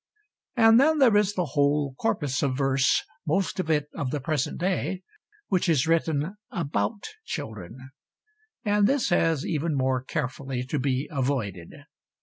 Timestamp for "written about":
5.85-7.09